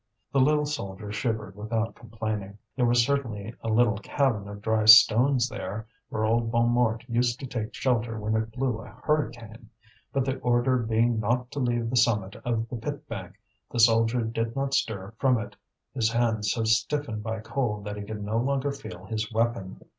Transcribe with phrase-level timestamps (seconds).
[0.33, 2.57] The little soldier shivered without complaining.
[2.75, 7.45] There was certainly a little cabin of dry stones there, where old Bonnemort used to
[7.45, 9.69] take shelter when it blew a hurricane,
[10.11, 13.33] but the order being not to leave the summit of the pit bank,
[13.69, 15.55] the soldier did not stir from it,
[15.93, 19.79] his hands so stiffened by cold that he could no longer feel his weapon.